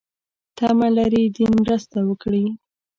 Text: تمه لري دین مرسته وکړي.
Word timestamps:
تمه 0.57 0.87
لري 0.97 1.23
دین 1.37 1.51
مرسته 1.63 1.97
وکړي. 2.09 2.45